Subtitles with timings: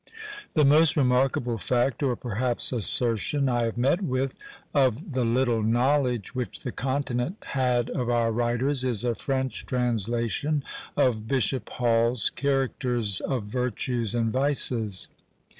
[0.55, 4.33] The most remarkable fact, or perhaps assertion, I have met with,
[4.73, 10.63] of the little knowledge which the Continent had of our writers, is a French translation
[10.97, 15.07] of Bishop Hall's "Characters of Virtues and Vices."